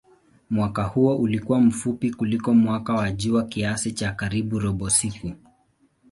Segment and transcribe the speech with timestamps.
[0.49, 5.31] Mwaka huo ulikuwa mfupi kuliko mwaka wa jua kiasi cha karibu robo siku.